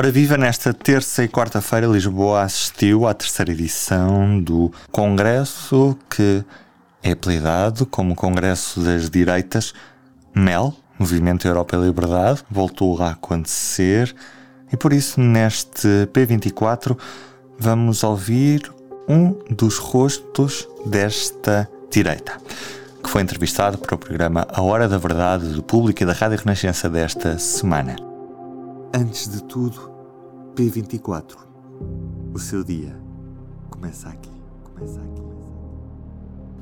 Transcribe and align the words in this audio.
Ora, 0.00 0.10
viva 0.10 0.38
nesta 0.38 0.72
terça 0.72 1.22
e 1.22 1.28
quarta-feira, 1.28 1.86
Lisboa 1.86 2.40
assistiu 2.40 3.06
à 3.06 3.12
terceira 3.12 3.52
edição 3.52 4.40
do 4.40 4.72
Congresso 4.90 5.94
que 6.08 6.42
é 7.02 7.10
apelidado 7.10 7.84
como 7.84 8.14
Congresso 8.14 8.80
das 8.80 9.10
Direitas 9.10 9.74
MEL, 10.34 10.74
Movimento 10.98 11.46
Europa 11.46 11.76
e 11.76 11.80
Liberdade, 11.80 12.42
voltou 12.50 13.02
a 13.02 13.10
acontecer 13.10 14.16
e 14.72 14.76
por 14.78 14.94
isso 14.94 15.20
neste 15.20 15.86
P24 16.14 16.96
vamos 17.58 18.02
ouvir 18.02 18.72
um 19.06 19.36
dos 19.54 19.76
rostos 19.76 20.66
desta 20.86 21.68
direita, 21.90 22.38
que 23.04 23.10
foi 23.10 23.20
entrevistado 23.20 23.76
para 23.76 23.96
o 23.96 23.98
programa 23.98 24.48
A 24.48 24.62
Hora 24.62 24.88
da 24.88 24.96
Verdade 24.96 25.48
do 25.48 25.62
Público 25.62 26.02
e 26.02 26.06
da 26.06 26.14
Rádio 26.14 26.38
Renascença 26.38 26.88
desta 26.88 27.38
semana. 27.38 28.09
Antes 28.92 29.28
de 29.28 29.44
tudo, 29.44 29.88
P24. 30.56 31.36
O 32.34 32.38
seu 32.40 32.64
dia 32.64 32.96
começa 33.70 34.08
aqui. 34.08 34.32
Começa 34.64 35.00
aqui. 35.00 35.22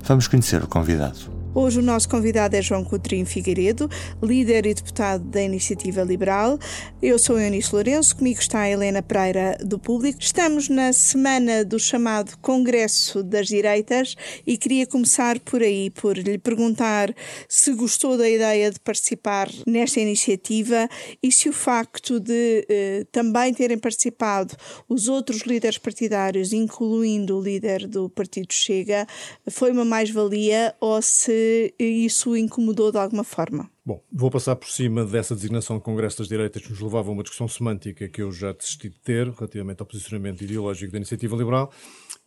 Vamos 0.05 0.29
conhecer 0.29 0.63
o 0.63 0.69
convidado. 0.69 1.38
Hoje 1.61 1.81
o 1.81 1.83
nosso 1.83 2.09
convidado 2.09 2.55
é 2.55 2.63
João 2.63 2.85
Coutrinho 2.85 3.27
Figueiredo, 3.27 3.91
líder 4.23 4.65
e 4.65 4.75
deputado 4.75 5.25
da 5.25 5.43
Iniciativa 5.43 6.03
Liberal. 6.03 6.57
Eu 7.03 7.19
sou 7.19 7.37
Eunice 7.37 7.75
Lourenço, 7.75 8.15
comigo 8.15 8.39
está 8.39 8.61
a 8.61 8.71
Helena 8.71 9.03
Pereira 9.03 9.59
do 9.61 9.77
Público. 9.77 10.21
Estamos 10.23 10.69
na 10.69 10.93
semana 10.93 11.65
do 11.65 11.77
chamado 11.77 12.39
Congresso 12.39 13.25
das 13.25 13.49
Direitas 13.49 14.15
e 14.47 14.57
queria 14.57 14.87
começar 14.87 15.41
por 15.41 15.61
aí, 15.61 15.91
por 15.91 16.17
lhe 16.17 16.39
perguntar 16.39 17.13
se 17.49 17.75
gostou 17.75 18.17
da 18.17 18.31
ideia 18.31 18.71
de 18.71 18.79
participar 18.79 19.51
nesta 19.67 19.99
iniciativa 19.99 20.89
e 21.21 21.33
se 21.33 21.49
o 21.49 21.53
facto 21.53 22.21
de 22.21 22.67
eh, 22.69 23.05
também 23.11 23.53
terem 23.53 23.79
participado 23.79 24.55
os 24.89 25.09
outros 25.09 25.41
líderes 25.41 25.77
partidários, 25.77 26.53
incluindo 26.53 27.37
o 27.37 27.43
líder 27.43 27.89
do 27.89 28.09
Partido 28.09 28.53
Chega, 28.53 29.09
foi 29.51 29.73
uma 29.73 29.85
mais-valia 29.85 30.73
ou 30.81 31.03
se 31.03 31.48
isso 31.79 32.31
o 32.31 32.37
incomodou 32.37 32.91
de 32.91 32.99
alguma 32.99 33.25
forma. 33.25 33.71
Bom, 33.85 34.03
vou 34.13 34.31
passar 34.31 34.55
por 34.57 34.69
cima 34.69 35.05
dessa 35.05 35.35
designação 35.35 35.79
de 35.79 35.83
Congresso 35.83 36.19
das 36.19 36.29
Direitas 36.29 36.61
que 36.61 36.71
nos 36.71 36.81
levava 36.81 37.09
a 37.09 37.13
uma 37.13 37.23
discussão 37.23 37.49
semântica 37.49 38.09
que 38.09 38.21
eu 38.21 38.31
já 38.31 38.53
desisti 38.53 38.91
de 38.91 38.99
ter 39.01 39.31
relativamente 39.31 39.81
ao 39.81 39.87
posicionamento 39.87 40.43
ideológico 40.43 40.93
da 40.93 40.99
Iniciativa 40.99 41.35
Liberal 41.37 41.73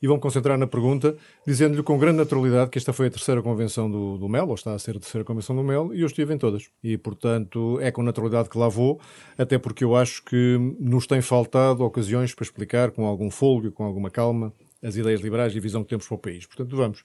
e 0.02 0.08
vou-me 0.08 0.22
concentrar 0.22 0.58
na 0.58 0.66
pergunta, 0.66 1.16
dizendo-lhe 1.46 1.84
com 1.84 1.98
grande 2.00 2.18
naturalidade 2.18 2.72
que 2.72 2.80
esta 2.80 2.92
foi 2.92 3.08
a 3.08 3.12
terceira 3.12 3.44
convenção 3.44 3.90
do, 3.90 4.18
do 4.18 4.28
MEL, 4.28 4.48
ou 4.48 4.56
está 4.56 4.74
a 4.74 4.80
ser 4.80 4.98
a 4.98 5.00
terceira 5.00 5.24
convenção 5.24 5.56
do 5.56 5.64
MEL, 5.64 5.94
e 5.94 6.02
eu 6.02 6.08
estive 6.08 6.34
em 6.34 6.38
todas. 6.40 6.70
E, 6.84 6.98
portanto, 6.98 7.78
é 7.80 7.92
com 7.92 8.02
naturalidade 8.02 8.50
que 8.50 8.58
lá 8.58 8.68
vou, 8.68 9.00
até 9.38 9.60
porque 9.60 9.84
eu 9.84 9.96
acho 9.96 10.24
que 10.24 10.58
nos 10.80 11.06
tem 11.06 11.22
faltado 11.22 11.84
ocasiões 11.84 12.34
para 12.34 12.44
explicar 12.44 12.90
com 12.90 13.06
algum 13.06 13.30
folgo, 13.30 13.72
com 13.72 13.84
alguma 13.84 14.10
calma, 14.10 14.52
as 14.82 14.96
ideias 14.96 15.22
liberais 15.22 15.54
e 15.54 15.58
a 15.58 15.62
visão 15.62 15.84
que 15.84 15.90
temos 15.90 16.08
para 16.08 16.16
o 16.16 16.20
país. 16.20 16.46
Portanto, 16.46 16.76
vamos 16.76 17.04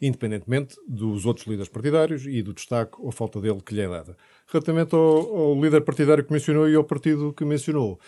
independentemente 0.00 0.76
dos 0.86 1.26
outros 1.26 1.46
líderes 1.46 1.68
partidários 1.68 2.26
e 2.26 2.42
do 2.42 2.54
destaque 2.54 2.96
ou 2.98 3.10
falta 3.10 3.40
dele 3.40 3.60
que 3.64 3.74
lhe 3.74 3.80
é 3.80 3.88
dada. 3.88 4.16
Relativamente 4.46 4.94
ao, 4.94 5.36
ao 5.36 5.60
líder 5.60 5.82
partidário 5.82 6.24
que 6.24 6.32
mencionou 6.32 6.68
e 6.68 6.74
ao 6.74 6.84
partido 6.84 7.32
que 7.32 7.44
mencionou, 7.44 7.98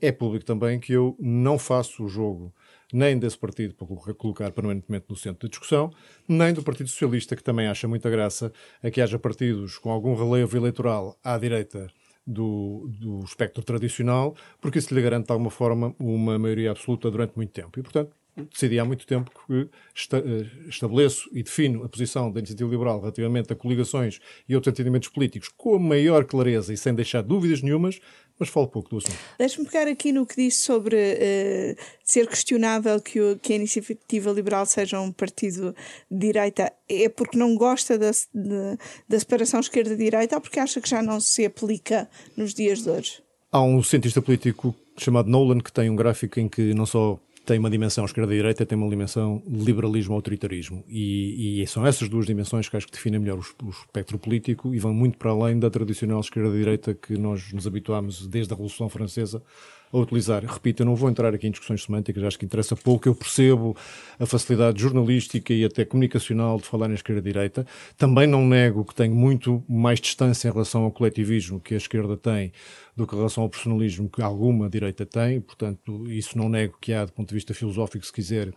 é 0.00 0.12
público 0.12 0.44
também 0.44 0.78
que 0.78 0.92
eu 0.92 1.16
não 1.18 1.58
faço 1.58 2.04
o 2.04 2.08
jogo 2.08 2.54
nem 2.92 3.18
desse 3.18 3.36
partido 3.36 3.74
para 3.74 4.14
colocar 4.14 4.50
permanentemente 4.52 5.06
no 5.08 5.16
centro 5.16 5.46
da 5.46 5.50
discussão, 5.50 5.92
nem 6.26 6.54
do 6.54 6.62
Partido 6.62 6.88
Socialista, 6.88 7.36
que 7.36 7.42
também 7.42 7.66
acha 7.66 7.86
muita 7.86 8.08
graça 8.08 8.50
a 8.82 8.90
que 8.90 9.00
haja 9.00 9.18
partidos 9.18 9.76
com 9.76 9.90
algum 9.90 10.14
relevo 10.14 10.56
eleitoral 10.56 11.18
à 11.22 11.36
direita 11.36 11.88
do, 12.26 12.88
do 12.98 13.20
espectro 13.20 13.62
tradicional, 13.62 14.34
porque 14.60 14.78
isso 14.78 14.94
lhe 14.94 15.02
garante 15.02 15.26
de 15.26 15.32
alguma 15.32 15.50
forma 15.50 15.94
uma 15.98 16.38
maioria 16.38 16.70
absoluta 16.70 17.10
durante 17.10 17.36
muito 17.36 17.52
tempo. 17.52 17.78
E, 17.78 17.82
portanto, 17.82 18.16
decidi 18.50 18.78
há 18.78 18.84
muito 18.84 19.06
tempo 19.06 19.30
que 19.46 19.68
eh, 20.12 20.46
estabeleço 20.68 21.28
e 21.32 21.42
defino 21.42 21.84
a 21.84 21.88
posição 21.88 22.30
da 22.30 22.40
Iniciativa 22.40 22.70
Liberal 22.70 23.00
relativamente 23.00 23.52
a 23.52 23.56
coligações 23.56 24.20
e 24.48 24.54
outros 24.54 24.72
entendimentos 24.72 25.08
políticos 25.08 25.48
com 25.56 25.74
a 25.74 25.78
maior 25.78 26.24
clareza 26.24 26.72
e 26.72 26.76
sem 26.76 26.94
deixar 26.94 27.22
dúvidas 27.22 27.62
nenhumas, 27.62 28.00
mas 28.38 28.48
falo 28.48 28.68
pouco 28.68 28.90
do 28.90 28.98
assunto. 28.98 29.18
Deixe-me 29.38 29.66
pegar 29.66 29.88
aqui 29.88 30.12
no 30.12 30.24
que 30.24 30.36
disse 30.36 30.62
sobre 30.62 30.96
uh, 30.96 31.82
ser 32.04 32.26
questionável 32.28 33.00
que, 33.00 33.20
o, 33.20 33.38
que, 33.38 33.52
a 33.52 33.56
Iniciativa 33.56 34.30
Liberal 34.30 34.64
seja 34.64 35.00
um 35.00 35.10
partido 35.10 35.74
de 36.10 36.18
direita. 36.18 36.72
É 36.88 37.08
porque 37.08 37.36
não 37.36 37.56
gosta 37.56 37.98
da, 37.98 38.10
de, 38.10 38.78
da 39.08 39.18
separação 39.18 39.60
esquerda-direita 39.60 40.36
ou 40.36 40.40
porque 40.40 40.60
acha 40.60 40.80
que 40.80 40.88
já 40.88 41.02
não 41.02 41.20
se 41.20 41.44
aplica 41.44 42.08
nos 42.36 42.54
dias 42.54 42.82
de 42.82 42.90
hoje? 42.90 43.22
Há 43.50 43.62
um 43.62 43.82
cientista 43.82 44.22
político 44.22 44.74
chamado 44.96 45.28
Nolan 45.28 45.58
que 45.58 45.72
tem 45.72 45.88
um 45.88 45.96
gráfico 45.96 46.38
em 46.38 46.48
que 46.48 46.74
não 46.74 46.84
só 46.84 47.18
tem 47.48 47.58
uma 47.58 47.70
dimensão 47.70 48.04
esquerda-direita, 48.04 48.66
tem 48.66 48.76
uma 48.76 48.90
dimensão 48.90 49.42
liberalismo-autoritarismo. 49.48 50.84
E, 50.86 51.62
e, 51.62 51.66
são 51.66 51.86
essas 51.86 52.06
duas 52.06 52.26
dimensões 52.26 52.68
que 52.68 52.76
acho 52.76 52.84
que 52.84 52.92
definem 52.92 53.18
melhor 53.18 53.38
o, 53.38 53.66
o 53.66 53.70
espectro 53.70 54.18
político 54.18 54.74
e 54.74 54.78
vão 54.78 54.92
muito 54.92 55.16
para 55.16 55.30
além 55.30 55.58
da 55.58 55.70
tradicional 55.70 56.20
esquerda-direita 56.20 56.92
que 56.92 57.16
nós 57.16 57.50
nos 57.50 57.66
habituámos 57.66 58.26
desde 58.26 58.52
a 58.52 58.54
Revolução 58.54 58.90
Francesa 58.90 59.42
a 59.92 59.98
utilizar. 59.98 60.44
Repito, 60.44 60.82
eu 60.82 60.86
não 60.86 60.94
vou 60.94 61.08
entrar 61.08 61.34
aqui 61.34 61.46
em 61.46 61.50
discussões 61.50 61.82
semânticas, 61.82 62.22
acho 62.22 62.38
que 62.38 62.44
interessa 62.44 62.76
pouco. 62.76 63.08
Eu 63.08 63.14
percebo 63.14 63.76
a 64.18 64.26
facilidade 64.26 64.80
jornalística 64.80 65.52
e 65.52 65.64
até 65.64 65.84
comunicacional 65.84 66.58
de 66.58 66.64
falar 66.64 66.90
em 66.90 66.94
esquerda-direita. 66.94 67.66
Também 67.96 68.26
não 68.26 68.46
nego 68.46 68.84
que 68.84 68.94
tenho 68.94 69.14
muito 69.14 69.64
mais 69.68 70.00
distância 70.00 70.48
em 70.48 70.52
relação 70.52 70.82
ao 70.82 70.92
coletivismo 70.92 71.60
que 71.60 71.74
a 71.74 71.78
esquerda 71.78 72.16
tem 72.16 72.52
do 72.96 73.06
que 73.06 73.14
em 73.14 73.18
relação 73.18 73.44
ao 73.44 73.48
personalismo 73.48 74.08
que 74.08 74.20
alguma 74.20 74.68
direita 74.68 75.06
tem. 75.06 75.40
Portanto, 75.40 76.10
isso 76.10 76.36
não 76.36 76.48
nego 76.48 76.76
que 76.80 76.92
há, 76.92 77.04
do 77.04 77.12
ponto 77.12 77.28
de 77.28 77.34
vista 77.34 77.54
filosófico, 77.54 78.04
se 78.04 78.12
quiser, 78.12 78.52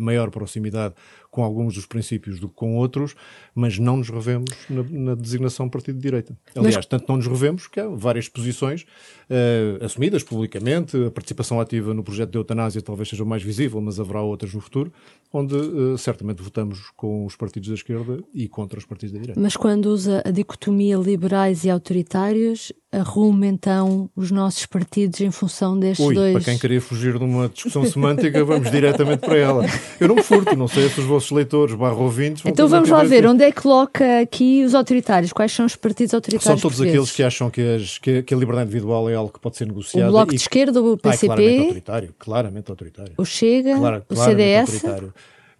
maior 0.00 0.30
proximidade 0.30 0.94
com 1.30 1.42
alguns 1.42 1.74
dos 1.74 1.84
princípios 1.84 2.38
do 2.38 2.48
que 2.48 2.54
com 2.54 2.76
outros, 2.76 3.16
mas 3.54 3.76
não 3.76 3.96
nos 3.96 4.08
revemos 4.08 4.50
na, 4.70 4.84
na 4.88 5.14
designação 5.16 5.68
partido 5.68 5.96
de 5.96 6.02
direita. 6.02 6.36
Aliás, 6.54 6.76
mas... 6.76 6.86
tanto 6.86 7.06
não 7.08 7.16
nos 7.16 7.26
revemos 7.26 7.66
que 7.66 7.80
há 7.80 7.88
várias 7.88 8.28
posições 8.28 8.82
uh, 8.82 9.84
assumidas 9.84 10.22
publicamente, 10.22 10.96
a 10.96 11.10
participação 11.10 11.60
ativa 11.60 11.92
no 11.92 12.04
projeto 12.04 12.30
de 12.30 12.38
eutanásia 12.38 12.80
talvez 12.80 13.08
seja 13.08 13.24
mais 13.24 13.42
visível, 13.42 13.80
mas 13.80 13.98
haverá 13.98 14.22
outras 14.22 14.54
no 14.54 14.60
futuro, 14.60 14.92
onde 15.32 15.56
uh, 15.56 15.98
certamente 15.98 16.40
votamos 16.40 16.90
com 16.96 17.26
os 17.26 17.34
partidos 17.34 17.68
da 17.68 17.74
esquerda 17.74 18.22
e 18.32 18.48
contra 18.48 18.78
os 18.78 18.84
partidos 18.84 19.12
da 19.12 19.18
direita. 19.18 19.40
Mas 19.40 19.56
quando 19.56 19.86
usa 19.86 20.22
a 20.24 20.30
dicotomia 20.30 20.96
liberais 20.96 21.64
e 21.64 21.70
autoritários, 21.70 22.72
arrume 23.00 23.46
então 23.46 24.08
os 24.16 24.30
nossos 24.30 24.66
partidos 24.66 25.20
em 25.20 25.30
função 25.30 25.78
destes 25.78 26.04
Ui, 26.04 26.14
dois. 26.14 26.32
Para 26.32 26.44
quem 26.44 26.58
queria 26.58 26.80
fugir 26.80 27.18
de 27.18 27.24
uma 27.24 27.48
discussão 27.48 27.84
semântica, 27.84 28.44
vamos 28.44 28.70
diretamente 28.70 29.20
para 29.20 29.36
ela. 29.36 29.64
Eu 30.00 30.08
não 30.08 30.14
me 30.16 30.22
furto, 30.22 30.56
não 30.56 30.68
sei 30.68 30.88
se 30.88 31.00
os 31.00 31.06
vossos 31.06 31.30
leitores 31.30 31.74
barra 31.74 31.94
ouvintes. 31.94 32.44
Então 32.46 32.68
vamos 32.68 32.88
lá 32.88 33.02
ver, 33.04 33.26
onde 33.26 33.44
é 33.44 33.50
que 33.50 33.60
coloca 33.60 34.20
aqui 34.20 34.64
os 34.64 34.74
autoritários? 34.74 35.32
Quais 35.32 35.52
são 35.52 35.66
os 35.66 35.76
partidos 35.76 36.14
autoritários? 36.14 36.60
São 36.60 36.70
todos 36.70 36.80
aqueles 36.80 37.10
que 37.10 37.22
acham 37.22 37.50
que, 37.50 37.60
as, 37.60 37.98
que, 37.98 38.22
que, 38.22 38.34
a 38.34 38.36
liberdade 38.36 38.68
individual 38.68 39.08
é 39.10 39.14
algo 39.14 39.32
que 39.32 39.40
pode 39.40 39.56
ser 39.56 39.66
negociado. 39.66 40.08
O 40.08 40.12
Bloco 40.12 40.30
de 40.30 40.36
Esquerda, 40.36 40.82
o 40.82 40.96
PCP. 40.96 41.32
Ah, 41.32 41.34
é 41.34 41.36
claramente 41.36 41.60
autoritário, 41.60 42.14
claramente 42.18 42.70
autoritário. 42.70 43.12
O 43.16 43.24
Chega, 43.24 43.76
Clara, 43.76 44.04
o 44.08 44.16
CDS. 44.16 44.74
Autoritário 44.74 45.14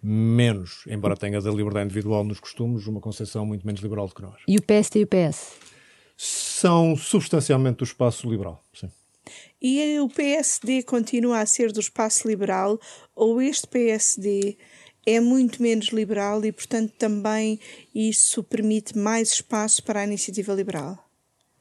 menos, 0.07 0.83
embora 0.87 1.17
tenha 1.17 1.41
da 1.41 1.49
liberdade 1.49 1.85
individual 1.85 2.23
nos 2.23 2.39
costumes, 2.39 2.85
uma 2.85 3.01
concepção 3.01 3.43
muito 3.43 3.65
menos 3.65 3.81
liberal 3.81 4.07
do 4.07 4.13
que 4.13 4.21
nós. 4.21 4.35
E 4.47 4.55
o 4.55 4.61
PSD 4.61 4.99
e 4.99 5.03
o 5.03 5.07
PS? 5.07 5.74
São 6.17 6.95
substancialmente 6.95 7.77
do 7.77 7.83
espaço 7.83 8.29
liberal, 8.29 8.63
sim. 8.73 8.89
E 9.61 9.99
o 9.99 10.07
PSD 10.07 10.83
continua 10.83 11.39
a 11.39 11.45
ser 11.45 11.71
do 11.71 11.79
espaço 11.79 12.27
liberal 12.27 12.79
ou 13.15 13.41
este 13.41 13.67
PSD 13.67 14.57
é 15.05 15.19
muito 15.19 15.61
menos 15.61 15.87
liberal 15.87 16.43
e, 16.43 16.51
portanto, 16.51 16.93
também 16.97 17.59
isso 17.93 18.43
permite 18.43 18.97
mais 18.97 19.31
espaço 19.31 19.83
para 19.83 20.01
a 20.01 20.03
iniciativa 20.03 20.53
liberal? 20.53 21.04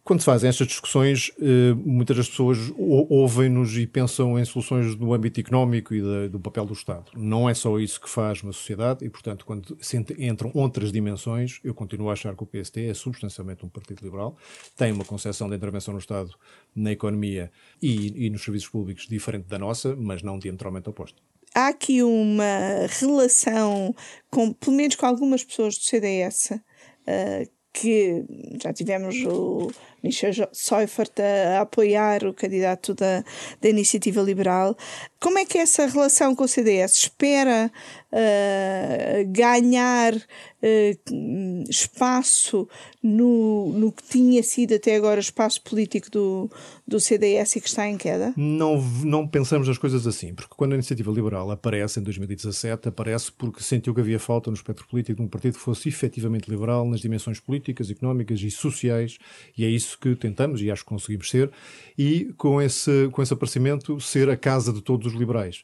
Quando 0.05 0.21
se 0.21 0.27
fazem 0.27 0.51
estas 0.51 0.67
discussões, 0.67 1.33
eh, 1.41 1.73
muitas 1.75 2.19
das 2.19 2.29
pessoas 2.29 2.59
ouvem-nos 2.77 3.75
e 3.79 3.87
pensam 3.87 4.39
em 4.39 4.45
soluções 4.45 4.95
do 4.95 5.15
âmbito 5.15 5.41
económico 5.41 5.95
e 5.95 6.29
do 6.29 6.39
papel 6.39 6.67
do 6.67 6.75
Estado. 6.75 7.11
Não 7.17 7.49
é 7.49 7.55
só 7.55 7.79
isso 7.79 7.99
que 7.99 8.11
faz 8.11 8.43
uma 8.43 8.53
sociedade 8.53 9.03
e, 9.03 9.09
portanto, 9.09 9.47
quando 9.47 9.79
entram 10.19 10.51
outras 10.53 10.93
dimensões, 10.93 11.59
eu 11.65 11.73
continuo 11.73 12.11
a 12.11 12.13
achar 12.13 12.37
que 12.37 12.43
o 12.43 12.47
PST 12.47 12.87
é 12.87 12.93
substancialmente 12.93 13.65
um 13.65 13.69
partido 13.71 14.05
liberal, 14.05 14.37
tem 14.77 14.93
uma 14.93 15.07
concepção 15.07 15.49
de 15.49 15.57
intervenção 15.57 15.95
no 15.95 16.01
Estado 16.01 16.35
na 16.77 16.93
economia 16.93 17.51
e, 17.81 18.27
e 18.27 18.29
nos 18.29 18.45
serviços 18.45 18.69
públicos 18.69 19.07
diferente 19.09 19.49
da 19.49 19.59
nossa, 19.59 19.97
mas 19.97 20.23
não 20.23 20.39
diametralmente 20.39 20.87
oposta 20.87 21.19
há 21.55 21.69
aqui 21.69 22.03
uma 22.03 22.87
relação, 23.01 23.95
com, 24.29 24.53
pelo 24.53 24.77
menos 24.77 24.97
com 24.97 25.07
algumas 25.07 25.45
pessoas 25.45 25.79
do 25.79 25.85
CDS, 25.85 26.51
uh, 26.51 27.49
que 27.73 28.25
já 28.63 28.73
tivemos 28.73 29.17
o 29.25 29.71
Michel 30.05 30.33
Seufert 30.53 31.13
a, 31.19 31.63
apoiar 31.63 32.25
o 32.25 32.35
candidato 32.35 32.95
da, 32.95 33.25
da 33.61 33.69
Iniciativa 33.69 34.21
Liberal. 34.21 34.77
Como 35.19 35.39
é 35.39 35.47
que 35.47 35.57
é 35.57 35.63
essa 35.63 35.87
relação 35.87 36.37
com 36.37 36.45
o 36.45 36.49
CDS? 36.49 36.95
Espera 36.95 37.73
uh, 38.13 39.33
ganhar 39.33 40.15
uh, 40.15 41.65
espaço 41.69 42.69
no, 43.03 43.73
no 43.73 43.91
que 43.91 44.03
tinha 44.03 44.43
sido 44.43 44.75
até 44.75 44.97
agora 44.97 45.21
espaço 45.21 45.63
político 45.63 46.11
do, 46.11 46.51
do 46.87 47.01
CDS 47.01 47.57
e 47.57 47.61
que 47.61 47.69
está 47.69 47.89
em 47.89 47.97
queda? 47.97 48.35
Não, 48.37 48.81
não 49.03 49.27
pensamos 49.27 49.69
as 49.69 49.79
coisas 49.79 50.07
assim, 50.07 50.35
porque 50.35 50.55
quando 50.57 50.73
a 50.73 50.75
Iniciativa 50.75 51.11
Liberal 51.11 51.51
aparece 51.51 52.01
em 52.01 52.03
2017, 52.03 52.89
aparece 52.89 53.33
porque 53.33 53.63
sentiu 53.63 53.95
que 53.95 54.01
havia 54.01 54.19
falta 54.19 54.51
no 54.51 54.57
espectro 54.57 54.87
político 54.87 55.17
de 55.17 55.23
um 55.23 55.29
partido 55.29 55.55
que 55.55 55.61
fosse 55.61 55.89
efetivamente 55.89 56.51
liberal 56.51 56.87
nas 56.87 57.01
dimensões 57.01 57.41
políticas, 57.41 57.91
económicas 57.91 58.41
e 58.41 58.51
sociais, 58.51 59.19
e 59.57 59.65
é 59.65 59.69
isso 59.69 59.94
que 59.97 60.15
tentamos 60.15 60.61
e 60.61 60.71
acho 60.71 60.83
que 60.83 60.89
conseguimos 60.89 61.31
ser, 61.31 61.51
e 61.97 62.33
com 62.37 62.61
esse, 62.61 63.09
com 63.11 63.23
esse 63.23 63.33
aparecimento 63.33 64.01
ser 64.01 64.29
a 64.29 64.37
casa 64.37 64.73
de 64.73 64.81
todos 64.81 65.13
os 65.13 65.19
liberais. 65.19 65.63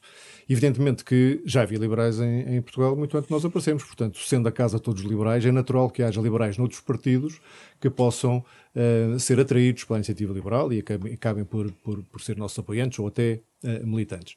Evidentemente 0.49 1.03
que 1.03 1.41
já 1.45 1.61
havia 1.61 1.77
liberais 1.77 2.19
em, 2.19 2.57
em 2.57 2.61
Portugal 2.61 2.95
muito 2.95 3.17
antes 3.17 3.27
de 3.27 3.33
nós 3.33 3.45
aparecermos, 3.45 3.83
portanto, 3.83 4.17
sendo 4.19 4.47
a 4.47 4.51
casa 4.51 4.77
de 4.77 4.83
todos 4.83 5.01
os 5.03 5.09
liberais, 5.09 5.45
é 5.45 5.51
natural 5.51 5.89
que 5.89 6.03
haja 6.03 6.21
liberais 6.21 6.57
noutros 6.57 6.81
partidos 6.81 7.39
que 7.79 7.89
possam 7.89 8.43
uh, 8.75 9.19
ser 9.19 9.39
atraídos 9.39 9.83
pela 9.83 9.99
iniciativa 9.99 10.33
liberal 10.33 10.71
e 10.71 10.79
acabem, 10.79 11.13
acabem 11.13 11.45
por, 11.45 11.71
por, 11.83 12.03
por, 12.03 12.21
ser 12.21 12.37
nossos 12.37 12.57
apoiantes 12.59 12.99
ou 12.99 13.07
até 13.07 13.41
uh, 13.63 13.85
militantes. 13.85 14.35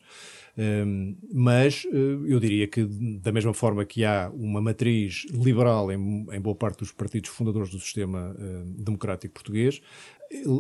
Um, 0.56 0.62
ehm, 0.62 1.16
mas 1.32 1.84
uh, 1.84 2.26
eu 2.26 2.38
diria 2.38 2.69
que, 2.69 2.84
da 3.20 3.32
mesma 3.32 3.52
forma 3.52 3.84
que 3.84 4.04
há 4.04 4.31
uma 4.34 4.60
matriz 4.60 5.26
liberal 5.32 5.90
em, 5.90 6.26
em 6.32 6.40
boa 6.40 6.54
parte 6.54 6.78
dos 6.78 6.92
partidos 6.92 7.31
fundadores 7.31 7.70
do 7.70 7.81
sistema 7.81 8.36
democrático 8.78 9.34
português, 9.34 9.81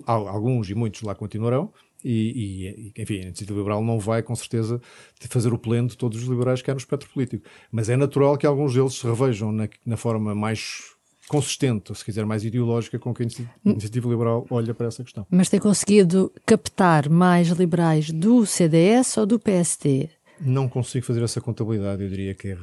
alguns 0.06 0.68
e 0.68 0.74
muitos 0.74 1.02
lá 1.02 1.14
continuarão, 1.14 1.72
e, 2.04 2.92
e, 2.96 3.02
enfim, 3.02 3.20
a 3.20 3.22
iniciativa 3.22 3.58
liberal 3.58 3.82
não 3.82 3.98
vai, 3.98 4.22
com 4.22 4.36
certeza, 4.36 4.80
fazer 5.20 5.52
o 5.54 5.58
pleno 5.58 5.88
de 5.88 5.96
todos 5.96 6.22
os 6.22 6.28
liberais 6.28 6.60
que 6.60 6.70
há 6.70 6.74
no 6.74 6.78
espectro 6.78 7.08
político. 7.08 7.48
Mas 7.72 7.88
é 7.88 7.96
natural 7.96 8.36
que 8.36 8.44
alguns 8.44 8.74
deles 8.74 8.94
se 8.94 9.06
revejam 9.06 9.50
na, 9.50 9.68
na 9.86 9.96
forma 9.96 10.34
mais 10.34 10.93
consistente, 11.28 11.90
ou 11.90 11.94
se 11.94 12.04
quiser 12.04 12.24
mais 12.24 12.44
ideológica, 12.44 12.98
com 12.98 13.14
que 13.14 13.22
a 13.22 13.26
iniciativa 13.64 14.08
liberal 14.08 14.46
olha 14.50 14.74
para 14.74 14.86
essa 14.86 15.02
questão. 15.02 15.26
Mas 15.30 15.48
tem 15.48 15.60
conseguido 15.60 16.32
captar 16.44 17.08
mais 17.08 17.48
liberais 17.48 18.10
do 18.10 18.44
CDS 18.44 19.16
ou 19.16 19.26
do 19.26 19.38
PSD? 19.38 20.10
Não 20.40 20.68
consigo 20.68 21.06
fazer 21.06 21.22
essa 21.22 21.40
contabilidade, 21.40 22.02
eu 22.02 22.08
diria 22.08 22.34
que 22.34 22.48
é 22.48 22.58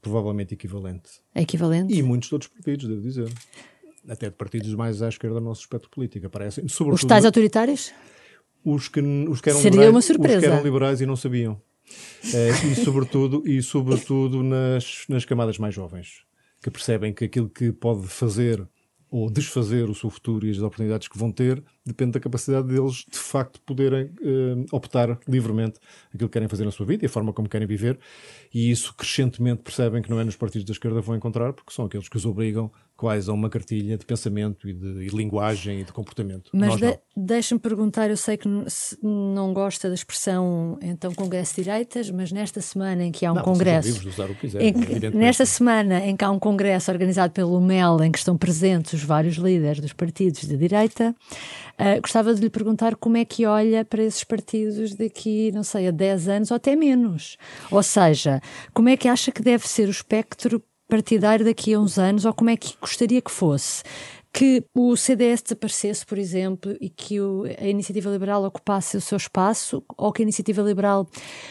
provavelmente 0.00 0.54
equivalente. 0.54 1.10
É 1.34 1.42
equivalente? 1.42 1.92
E 1.92 2.02
muitos 2.02 2.32
outros 2.32 2.50
partidos, 2.50 2.88
devo 2.88 3.00
dizer. 3.00 3.30
Até 4.08 4.30
de 4.30 4.36
partidos 4.36 4.74
mais 4.74 5.00
à 5.00 5.08
esquerda 5.08 5.38
do 5.38 5.44
nosso 5.44 5.60
espectro 5.60 5.88
político 5.90 6.26
aparecem. 6.26 6.64
Os 6.64 7.04
tais 7.04 7.24
autoritários? 7.24 7.92
Os 8.64 8.88
que, 8.88 9.00
os 9.00 9.40
que 9.40 9.50
eram 9.50 9.60
Seria 9.60 9.70
liberais, 9.70 9.94
uma 9.94 10.02
surpresa. 10.02 10.38
Os 10.38 10.44
que 10.44 10.50
eram 10.50 10.62
liberais 10.62 11.00
e 11.00 11.06
não 11.06 11.16
sabiam. 11.16 11.60
É, 12.32 12.50
e 12.66 12.74
sobretudo, 12.76 13.42
e 13.46 13.62
sobretudo 13.62 14.42
nas, 14.42 15.04
nas 15.08 15.24
camadas 15.24 15.58
mais 15.58 15.74
jovens 15.74 16.24
que 16.62 16.70
percebem 16.70 17.12
que 17.12 17.24
aquilo 17.24 17.48
que 17.48 17.72
pode 17.72 18.06
fazer 18.06 18.66
ou 19.12 19.30
desfazer 19.30 19.90
o 19.90 19.94
seu 19.94 20.08
futuro 20.08 20.46
e 20.46 20.50
as 20.50 20.58
oportunidades 20.58 21.06
que 21.06 21.18
vão 21.18 21.30
ter 21.30 21.62
depende 21.84 22.12
da 22.12 22.20
capacidade 22.20 22.66
deles 22.66 23.04
de 23.10 23.18
facto 23.18 23.60
poderem 23.60 24.06
uh, 24.06 24.64
optar 24.72 25.20
livremente 25.28 25.78
aquilo 26.14 26.30
que 26.30 26.32
querem 26.32 26.48
fazer 26.48 26.64
na 26.64 26.70
sua 26.70 26.86
vida 26.86 27.04
e 27.04 27.06
a 27.06 27.10
forma 27.10 27.30
como 27.30 27.46
querem 27.46 27.66
viver. 27.66 27.98
E 28.54 28.70
isso 28.70 28.94
crescentemente 28.94 29.62
percebem 29.62 30.00
que 30.00 30.08
não 30.08 30.18
é 30.18 30.24
nos 30.24 30.34
partidos 30.34 30.64
da 30.64 30.72
esquerda 30.72 30.98
que 31.00 31.06
vão 31.06 31.14
encontrar 31.14 31.52
porque 31.52 31.74
são 31.74 31.84
aqueles 31.84 32.08
que 32.08 32.16
os 32.16 32.24
obrigam 32.24 32.72
quase 33.02 33.28
a 33.28 33.32
uma 33.32 33.50
cartilha 33.50 33.98
de 33.98 34.06
pensamento 34.06 34.68
e 34.68 34.72
de 34.72 35.06
e 35.06 35.08
linguagem 35.08 35.80
e 35.80 35.84
de 35.84 35.92
comportamento. 35.92 36.52
Mas 36.54 36.76
de, 36.76 36.96
deixa-me 37.16 37.60
perguntar, 37.60 38.08
eu 38.08 38.16
sei 38.16 38.36
que 38.36 38.46
não 39.02 39.52
gosta 39.52 39.88
da 39.88 39.94
expressão 39.94 40.78
então 40.80 41.12
Congresso 41.12 41.56
de 41.56 41.64
Direitas, 41.64 42.08
mas 42.12 42.30
nesta 42.30 42.60
semana 42.60 43.02
em 43.02 43.10
que 43.10 43.26
há 43.26 43.32
um 43.32 43.34
não, 43.34 43.42
congresso, 43.42 44.00
quiser, 44.40 45.12
nesta 45.12 45.44
semana 45.44 45.98
em 46.06 46.14
que 46.14 46.24
há 46.24 46.30
um 46.30 46.38
congresso 46.38 46.92
organizado 46.92 47.32
pelo 47.32 47.60
MEL 47.60 48.04
em 48.04 48.12
que 48.12 48.18
estão 48.18 48.36
presentes 48.38 48.92
os 48.92 49.02
vários 49.02 49.34
líderes 49.34 49.80
dos 49.80 49.92
partidos 49.92 50.42
de 50.42 50.56
direita, 50.56 51.12
uh, 51.72 52.00
gostava 52.00 52.32
de 52.32 52.40
lhe 52.40 52.50
perguntar 52.50 52.94
como 52.94 53.16
é 53.16 53.24
que 53.24 53.44
olha 53.46 53.84
para 53.84 54.04
esses 54.04 54.22
partidos 54.22 54.94
daqui, 54.94 55.50
não 55.50 55.64
sei, 55.64 55.88
a 55.88 55.90
10 55.90 56.28
anos 56.28 56.50
ou 56.52 56.56
até 56.56 56.76
menos. 56.76 57.36
Ou 57.68 57.82
seja, 57.82 58.40
como 58.72 58.88
é 58.88 58.96
que 58.96 59.08
acha 59.08 59.32
que 59.32 59.42
deve 59.42 59.66
ser 59.66 59.88
o 59.88 59.90
espectro 59.90 60.62
partidário 60.92 61.42
daqui 61.42 61.72
a 61.72 61.80
uns 61.80 61.98
anos, 61.98 62.26
ou 62.26 62.34
como 62.34 62.50
é 62.50 62.56
que 62.56 62.74
gostaria 62.78 63.22
que 63.22 63.30
fosse? 63.30 63.82
que 64.34 64.64
o 64.74 64.96
CDS 64.96 65.42
desaparecesse, 65.42 66.06
por 66.06 66.16
exemplo, 66.16 66.74
e 66.80 66.88
que 66.88 67.20
o, 67.20 67.44
a 67.44 67.66
Iniciativa 67.66 68.08
Liberal 68.08 68.42
ocupasse 68.44 68.96
o 68.96 69.00
seu 69.00 69.18
espaço, 69.18 69.84
ou 69.94 70.10
que 70.10 70.22
a 70.22 70.24
Iniciativa 70.24 70.62
Liberal 70.62 71.06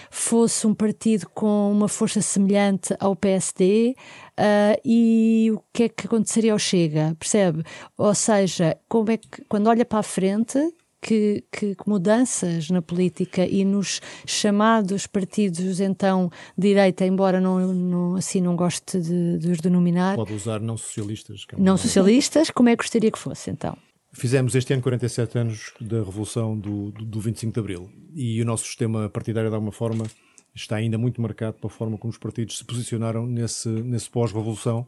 fosse 0.09 0.65
um 0.65 0.73
partido 0.73 1.29
com 1.29 1.71
uma 1.71 1.87
força 1.87 2.23
semelhante 2.23 2.95
ao 2.99 3.15
PSD, 3.15 3.95
uh, 4.31 4.81
e 4.83 5.51
o 5.53 5.61
que 5.71 5.83
é 5.83 5.89
que 5.89 6.07
aconteceria 6.07 6.53
ao 6.53 6.59
Chega, 6.59 7.15
percebe? 7.19 7.63
Ou 7.95 8.15
seja, 8.15 8.75
como 8.89 9.11
é 9.11 9.17
que, 9.17 9.45
quando 9.47 9.67
olha 9.67 9.85
para 9.85 9.99
a 9.99 10.03
frente, 10.03 10.57
que, 11.01 11.43
que, 11.51 11.75
que, 11.75 11.89
mudanças 11.89 12.69
na 12.69 12.81
política 12.81 13.45
e 13.45 13.65
nos 13.65 13.99
chamados 14.25 15.07
partidos 15.07 15.79
então 15.79 16.29
direita, 16.57 17.05
embora 17.05 17.41
não, 17.41 17.73
não 17.73 18.15
assim 18.15 18.39
não 18.39 18.55
goste 18.55 18.99
de, 18.99 19.37
de 19.39 19.49
os 19.49 19.59
denominar. 19.59 20.15
Pode 20.15 20.33
usar 20.33 20.59
não 20.59 20.77
socialistas. 20.77 21.45
É 21.51 21.59
não 21.59 21.77
socialistas, 21.77 22.51
como 22.51 22.69
é 22.69 22.75
que 22.75 22.83
gostaria 22.83 23.11
que 23.11 23.19
fosse 23.19 23.49
então? 23.49 23.77
Fizemos 24.13 24.55
este 24.55 24.73
ano 24.73 24.81
47 24.83 25.37
anos 25.37 25.73
da 25.79 26.03
Revolução 26.03 26.57
do, 26.57 26.91
do, 26.91 27.05
do 27.05 27.19
25 27.21 27.53
de 27.53 27.59
Abril 27.59 27.89
e 28.13 28.41
o 28.41 28.45
nosso 28.45 28.65
sistema 28.65 29.09
partidário, 29.09 29.49
de 29.49 29.55
alguma 29.55 29.71
forma, 29.71 30.05
está 30.53 30.75
ainda 30.75 30.97
muito 30.97 31.21
marcado 31.21 31.57
pela 31.57 31.69
forma 31.69 31.97
como 31.97 32.11
os 32.11 32.17
partidos 32.17 32.57
se 32.57 32.65
posicionaram 32.65 33.25
nesse, 33.25 33.69
nesse 33.69 34.09
pós-revolução 34.09 34.85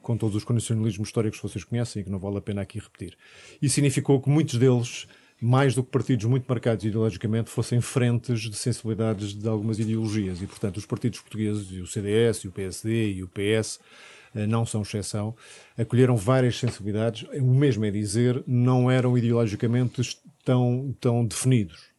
com 0.00 0.16
todos 0.16 0.36
os 0.36 0.44
condicionalismos 0.44 1.08
históricos 1.08 1.40
que 1.40 1.48
vocês 1.48 1.64
conhecem 1.64 2.02
e 2.02 2.04
que 2.04 2.10
não 2.10 2.18
vale 2.18 2.38
a 2.38 2.40
pena 2.40 2.62
aqui 2.62 2.78
repetir. 2.78 3.16
Isso 3.60 3.74
significou 3.74 4.20
que 4.20 4.28
muitos 4.28 4.58
deles 4.58 5.06
mais 5.44 5.74
do 5.74 5.84
que 5.84 5.90
partidos 5.90 6.24
muito 6.24 6.46
marcados 6.48 6.86
ideologicamente, 6.86 7.50
fossem 7.50 7.78
frentes 7.78 8.40
de 8.40 8.56
sensibilidades 8.56 9.34
de 9.34 9.46
algumas 9.46 9.78
ideologias. 9.78 10.40
E, 10.40 10.46
portanto, 10.46 10.78
os 10.78 10.86
partidos 10.86 11.20
portugueses, 11.20 11.70
e 11.70 11.80
o 11.80 11.86
CDS, 11.86 12.44
e 12.44 12.48
o 12.48 12.52
PSD, 12.52 13.12
e 13.12 13.22
o 13.22 13.28
PS, 13.28 13.78
eh, 14.34 14.46
não 14.46 14.64
são 14.64 14.80
exceção, 14.80 15.36
acolheram 15.76 16.16
várias 16.16 16.58
sensibilidades. 16.58 17.28
O 17.34 17.54
mesmo 17.54 17.84
é 17.84 17.90
dizer, 17.90 18.42
não 18.46 18.90
eram 18.90 19.18
ideologicamente 19.18 20.18
tão, 20.42 20.96
tão 20.98 21.26
definidos. 21.26 21.90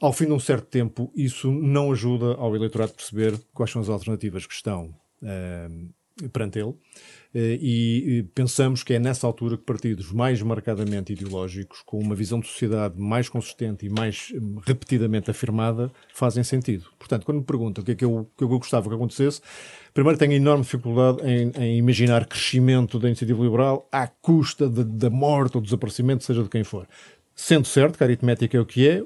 Ao 0.00 0.12
fim 0.12 0.26
de 0.26 0.32
um 0.32 0.38
certo 0.38 0.68
tempo, 0.68 1.10
isso 1.16 1.50
não 1.50 1.90
ajuda 1.90 2.34
ao 2.34 2.54
eleitorado 2.54 2.92
a 2.92 2.94
perceber 2.94 3.36
quais 3.52 3.72
são 3.72 3.82
as 3.82 3.88
alternativas 3.88 4.46
que 4.46 4.54
estão 4.54 4.94
uh, 5.22 5.90
perante 6.32 6.58
ele 6.58 6.74
eh, 7.34 7.58
e 7.60 8.22
pensamos 8.34 8.82
que 8.82 8.94
é 8.94 8.98
nessa 8.98 9.26
altura 9.26 9.56
que 9.56 9.62
partidos 9.62 10.10
mais 10.12 10.40
marcadamente 10.40 11.12
ideológicos, 11.12 11.82
com 11.84 11.98
uma 11.98 12.14
visão 12.14 12.40
de 12.40 12.48
sociedade 12.48 12.98
mais 12.98 13.28
consistente 13.28 13.86
e 13.86 13.90
mais 13.90 14.32
hum, 14.34 14.58
repetidamente 14.66 15.30
afirmada, 15.30 15.92
fazem 16.14 16.42
sentido. 16.42 16.86
Portanto, 16.98 17.24
quando 17.24 17.38
me 17.38 17.44
perguntam 17.44 17.82
o 17.82 17.84
que 17.84 17.92
é 17.92 17.94
que 17.94 18.04
eu, 18.04 18.28
que 18.36 18.44
eu 18.44 18.48
gostava 18.48 18.88
que 18.88 18.94
acontecesse, 18.94 19.42
primeiro 19.92 20.18
tenho 20.18 20.32
enorme 20.32 20.62
dificuldade 20.64 21.20
em, 21.22 21.52
em 21.62 21.76
imaginar 21.76 22.26
crescimento 22.26 22.98
da 22.98 23.08
iniciativa 23.08 23.42
liberal 23.42 23.86
à 23.92 24.06
custa 24.06 24.68
da 24.68 25.10
morte 25.10 25.56
ou 25.56 25.62
desaparecimento, 25.62 26.24
seja 26.24 26.42
de 26.42 26.48
quem 26.48 26.64
for. 26.64 26.88
Sendo 27.34 27.66
certo 27.66 27.96
que 27.96 28.02
a 28.02 28.06
aritmética 28.06 28.56
é 28.56 28.60
o 28.60 28.66
que 28.66 28.88
é, 28.88 29.04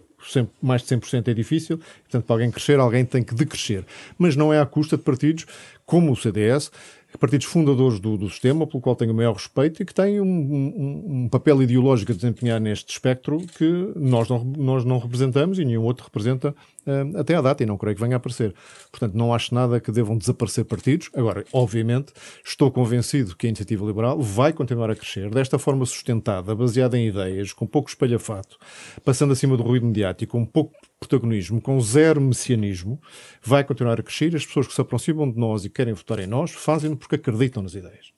mais 0.60 0.82
de 0.82 0.88
100% 0.88 1.28
é 1.28 1.34
difícil, 1.34 1.78
portanto, 1.78 2.24
para 2.24 2.34
alguém 2.34 2.50
crescer, 2.50 2.78
alguém 2.78 3.04
tem 3.04 3.22
que 3.22 3.34
decrescer. 3.34 3.84
Mas 4.18 4.36
não 4.36 4.52
é 4.52 4.60
à 4.60 4.66
custa 4.66 4.96
de 4.96 5.02
partidos 5.02 5.46
como 5.84 6.12
o 6.12 6.16
CDS, 6.16 6.70
partidos 7.18 7.46
fundadores 7.46 8.00
do, 8.00 8.16
do, 8.16 8.30
sistema, 8.30 8.66
pelo 8.66 8.80
qual 8.80 8.96
tenho 8.96 9.12
o 9.12 9.14
maior 9.14 9.34
respeito 9.34 9.82
e 9.82 9.84
que 9.84 9.94
têm 9.94 10.20
um, 10.20 10.24
um, 10.24 11.04
um, 11.24 11.28
papel 11.28 11.62
ideológico 11.62 12.12
a 12.12 12.14
desempenhar 12.14 12.60
neste 12.60 12.90
espectro 12.90 13.38
que 13.58 13.92
nós 13.96 14.28
não, 14.28 14.44
nós 14.44 14.84
não 14.84 14.98
representamos 14.98 15.58
e 15.58 15.64
nenhum 15.64 15.82
outro 15.82 16.04
representa 16.04 16.54
uh, 16.86 17.18
até 17.18 17.34
à 17.34 17.40
data 17.40 17.62
e 17.62 17.66
não 17.66 17.76
creio 17.76 17.94
que 17.94 18.02
venha 18.02 18.16
a 18.16 18.18
aparecer. 18.18 18.54
Portanto, 18.90 19.14
não 19.14 19.34
acho 19.34 19.54
nada 19.54 19.80
que 19.80 19.92
devam 19.92 20.16
desaparecer 20.16 20.64
partidos. 20.64 21.10
Agora, 21.14 21.44
obviamente, 21.52 22.12
estou 22.44 22.70
convencido 22.70 23.36
que 23.36 23.46
a 23.46 23.48
iniciativa 23.48 23.84
liberal 23.84 24.20
vai 24.20 24.52
continuar 24.52 24.90
a 24.90 24.96
crescer 24.96 25.30
desta 25.30 25.58
forma 25.58 25.84
sustentada, 25.84 26.54
baseada 26.54 26.98
em 26.98 27.08
ideias, 27.08 27.52
com 27.52 27.66
pouco 27.66 27.88
espalhafato, 27.88 28.56
passando 29.04 29.32
acima 29.32 29.56
do 29.56 29.62
ruído 29.62 29.86
mediático, 29.86 30.11
com 30.26 30.44
pouco 30.44 30.74
protagonismo, 30.98 31.60
com 31.60 31.80
zero 31.80 32.20
messianismo, 32.20 33.00
vai 33.42 33.64
continuar 33.64 33.98
a 33.98 34.02
crescer. 34.02 34.34
As 34.34 34.46
pessoas 34.46 34.66
que 34.66 34.74
se 34.74 34.80
aproximam 34.80 35.30
de 35.30 35.38
nós 35.38 35.64
e 35.64 35.70
querem 35.70 35.94
votar 35.94 36.18
em 36.18 36.26
nós 36.26 36.52
fazem-no 36.52 36.96
porque 36.96 37.16
acreditam 37.16 37.62
nas 37.62 37.74
ideias. 37.74 38.12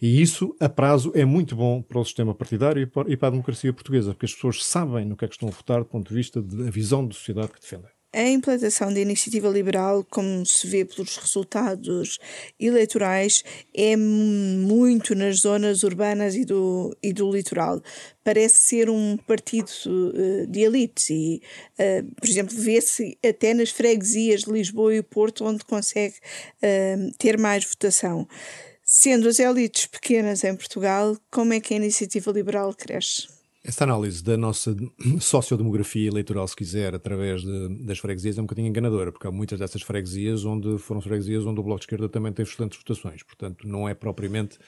E 0.00 0.20
isso, 0.20 0.56
a 0.58 0.68
prazo, 0.68 1.12
é 1.14 1.24
muito 1.24 1.54
bom 1.54 1.80
para 1.80 1.98
o 1.98 2.04
sistema 2.04 2.34
partidário 2.34 2.90
e 3.06 3.16
para 3.16 3.28
a 3.28 3.30
democracia 3.30 3.72
portuguesa, 3.72 4.12
porque 4.12 4.26
as 4.26 4.34
pessoas 4.34 4.64
sabem 4.64 5.04
no 5.04 5.16
que 5.16 5.24
é 5.24 5.28
que 5.28 5.34
estão 5.34 5.48
a 5.48 5.52
votar 5.52 5.78
do 5.78 5.86
ponto 5.86 6.08
de 6.08 6.14
vista 6.14 6.42
da 6.42 6.70
visão 6.70 7.06
de 7.06 7.14
sociedade 7.14 7.52
que 7.52 7.60
defendem. 7.60 7.90
A 8.14 8.28
implantação 8.28 8.92
da 8.92 9.00
iniciativa 9.00 9.48
liberal, 9.48 10.04
como 10.10 10.44
se 10.44 10.66
vê 10.66 10.84
pelos 10.84 11.16
resultados 11.16 12.18
eleitorais, 12.60 13.42
é 13.74 13.96
muito 13.96 15.14
nas 15.14 15.40
zonas 15.40 15.82
urbanas 15.82 16.34
e 16.34 16.44
do, 16.44 16.94
e 17.02 17.10
do 17.10 17.32
litoral. 17.32 17.80
Parece 18.22 18.68
ser 18.68 18.90
um 18.90 19.16
partido 19.16 19.70
uh, 19.86 20.46
de 20.46 20.60
elites 20.60 21.08
e, 21.08 21.40
uh, 21.78 22.14
por 22.20 22.28
exemplo, 22.28 22.54
vê-se 22.54 23.16
até 23.26 23.54
nas 23.54 23.70
freguesias 23.70 24.42
de 24.42 24.52
Lisboa 24.52 24.94
e 24.94 25.02
Porto, 25.02 25.46
onde 25.46 25.64
consegue 25.64 26.16
uh, 26.16 27.10
ter 27.16 27.38
mais 27.38 27.64
votação. 27.64 28.28
Sendo 28.84 29.26
as 29.26 29.38
elites 29.38 29.86
pequenas 29.86 30.44
em 30.44 30.54
Portugal, 30.54 31.16
como 31.30 31.54
é 31.54 31.60
que 31.60 31.72
a 31.72 31.78
iniciativa 31.78 32.30
liberal 32.30 32.74
cresce? 32.74 33.41
Esta 33.64 33.84
análise 33.84 34.22
da 34.24 34.36
nossa 34.36 34.74
sociodemografia 35.20 36.08
eleitoral, 36.08 36.46
se 36.48 36.56
quiser, 36.56 36.94
através 36.94 37.42
de, 37.42 37.68
das 37.84 37.98
freguesias, 37.98 38.36
é 38.36 38.40
um 38.40 38.44
bocadinho 38.44 38.68
enganadora, 38.68 39.12
porque 39.12 39.26
há 39.26 39.30
muitas 39.30 39.58
dessas 39.58 39.82
freguesias 39.82 40.44
onde 40.44 40.78
foram 40.78 41.00
freguesias 41.00 41.46
onde 41.46 41.60
o 41.60 41.62
Bloco 41.62 41.80
de 41.80 41.84
Esquerda 41.84 42.08
também 42.08 42.32
teve 42.32 42.50
excelentes 42.50 42.78
votações. 42.78 43.22
Portanto, 43.22 43.66
não 43.68 43.88
é 43.88 43.94
propriamente 43.94 44.58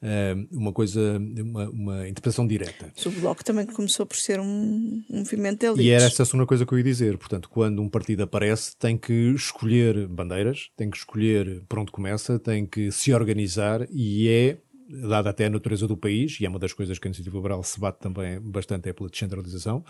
uh, 0.00 0.56
uma 0.56 0.72
coisa, 0.72 1.18
uma, 1.18 1.68
uma, 1.68 2.08
interpretação 2.08 2.46
direta. 2.46 2.90
O 3.04 3.10
Bloco 3.10 3.44
também 3.44 3.66
começou 3.66 4.06
por 4.06 4.16
ser 4.16 4.40
um, 4.40 5.02
um 5.10 5.18
movimento 5.18 5.60
de 5.60 5.66
elites. 5.66 5.84
E 5.84 5.90
era 5.90 6.04
essa 6.04 6.22
a 6.22 6.26
segunda 6.26 6.46
coisa 6.46 6.64
que 6.64 6.72
eu 6.72 6.78
ia 6.78 6.84
dizer. 6.84 7.18
Portanto, 7.18 7.48
quando 7.50 7.82
um 7.82 7.88
partido 7.88 8.22
aparece, 8.22 8.74
tem 8.76 8.96
que 8.96 9.12
escolher 9.34 10.08
bandeiras, 10.08 10.70
tem 10.76 10.88
que 10.90 10.96
escolher 10.96 11.62
por 11.68 11.78
onde 11.78 11.92
começa, 11.92 12.38
tem 12.38 12.64
que 12.64 12.90
se 12.90 13.12
organizar 13.12 13.86
e 13.90 14.28
é 14.28 14.58
dada 14.90 15.30
até 15.30 15.46
a 15.46 15.50
natureza 15.50 15.86
do 15.86 15.96
país, 15.96 16.40
e 16.40 16.46
é 16.46 16.48
uma 16.48 16.58
das 16.58 16.72
coisas 16.72 16.98
que 16.98 17.06
a 17.06 17.08
Iniciativa 17.08 17.36
Liberal 17.36 17.62
se 17.62 17.78
bate 17.78 18.00
também 18.00 18.40
bastante 18.40 18.88
é 18.88 18.92
pela 18.92 19.08
descentralização, 19.08 19.84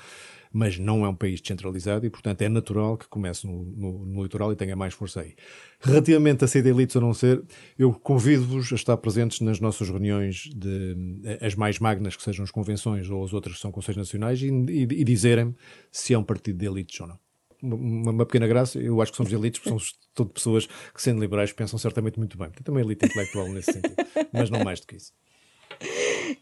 mas 0.52 0.78
não 0.78 1.04
é 1.04 1.08
um 1.08 1.14
país 1.14 1.40
descentralizado 1.40 2.04
e, 2.04 2.10
portanto, 2.10 2.42
é 2.42 2.48
natural 2.48 2.98
que 2.98 3.08
comece 3.08 3.46
no, 3.46 3.64
no, 3.64 4.04
no 4.04 4.22
litoral 4.22 4.52
e 4.52 4.56
tenha 4.56 4.76
mais 4.76 4.92
força 4.92 5.20
aí. 5.20 5.34
Relativamente 5.80 6.44
a 6.44 6.48
ser 6.48 6.62
de 6.62 6.68
elites 6.68 6.96
ou 6.96 7.02
não 7.02 7.14
ser, 7.14 7.42
eu 7.78 7.92
convido-vos 7.92 8.70
a 8.72 8.74
estar 8.74 8.96
presentes 8.98 9.40
nas 9.40 9.60
nossas 9.60 9.88
reuniões, 9.88 10.50
de, 10.54 10.96
as 11.40 11.54
mais 11.54 11.78
magnas, 11.78 12.16
que 12.16 12.22
sejam 12.22 12.44
as 12.44 12.50
convenções 12.50 13.08
ou 13.08 13.24
as 13.24 13.32
outras 13.32 13.54
que 13.56 13.60
são 13.60 13.72
conselhos 13.72 13.98
nacionais, 13.98 14.42
e, 14.42 14.48
e, 14.48 14.82
e 14.82 15.04
dizerem 15.04 15.54
se 15.90 16.12
é 16.12 16.18
um 16.18 16.24
partido 16.24 16.58
de 16.58 16.66
elites 16.66 17.00
ou 17.00 17.06
não 17.06 17.29
uma, 17.62 18.10
uma, 18.12 18.26
pequena 18.26 18.46
graça, 18.46 18.78
eu 18.78 19.00
acho 19.00 19.12
que 19.12 19.16
somos 19.16 19.32
elites, 19.32 19.58
porque 19.58 19.70
somos 19.70 19.94
todas 20.14 20.32
pessoas 20.32 20.66
que, 20.66 21.02
sendo 21.02 21.20
liberais, 21.20 21.52
pensam 21.52 21.78
certamente 21.78 22.18
muito 22.18 22.36
bem. 22.36 22.50
Tem 22.50 22.62
também 22.62 22.84
elite 22.84 23.06
intelectual 23.06 23.48
nesse 23.48 23.72
sentido, 23.72 23.96
mas 24.32 24.50
não 24.50 24.64
mais 24.64 24.80
do 24.80 24.86
que 24.86 24.96
isso. 24.96 25.12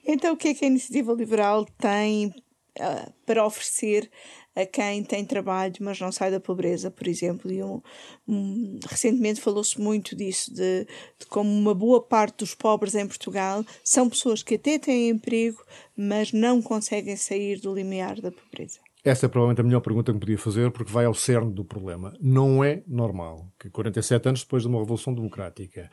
Então, 0.07 0.35
o 0.35 0.37
que 0.37 0.49
é 0.49 0.55
que 0.55 0.65
a 0.65 0.69
iniciativa 0.69 1.13
liberal 1.13 1.65
tem 1.65 2.29
uh, 2.29 3.13
para 3.25 3.45
oferecer 3.45 4.11
a 4.55 4.67
quem 4.67 5.05
tem 5.05 5.25
trabalho, 5.25 5.75
mas 5.81 6.01
não 6.01 6.11
sai 6.11 6.31
da 6.31 6.41
pobreza, 6.41 6.91
por 6.91 7.07
exemplo? 7.07 7.53
E 7.53 7.63
um, 7.63 7.81
um, 8.27 8.81
recentemente 8.89 9.41
falou-se 9.41 9.81
muito 9.81 10.17
disso, 10.17 10.53
de, 10.53 10.85
de, 11.19 11.27
como 11.29 11.49
uma 11.49 11.75
boa 11.75 12.03
parte 12.03 12.39
dos 12.39 12.55
pobres 12.55 12.95
em 12.97 13.07
Portugal 13.07 13.65
são 13.85 14.09
pessoas 14.09 14.43
que 14.43 14.57
até 14.57 14.79
têm 14.79 15.11
emprego, 15.11 15.63
mas 15.97 16.33
não 16.33 16.61
conseguem 16.61 17.17
sair 17.17 17.61
do 17.61 17.73
limiar 17.73 18.21
da 18.21 18.33
pobreza. 18.33 18.81
Essa 19.09 19.25
é 19.25 19.29
provavelmente 19.29 19.63
a 19.63 19.65
melhor 19.65 19.81
pergunta 19.81 20.13
que 20.13 20.19
podia 20.19 20.37
fazer, 20.37 20.71
porque 20.71 20.93
vai 20.93 21.07
ao 21.07 21.15
cerne 21.15 21.51
do 21.51 21.65
problema. 21.65 22.15
Não 22.21 22.63
é 22.63 22.83
normal 22.87 23.51
que 23.59 23.71
47 23.71 24.29
anos 24.29 24.43
depois 24.43 24.63
de 24.63 24.69
uma 24.69 24.79
revolução 24.79 25.15
democrática, 25.15 25.91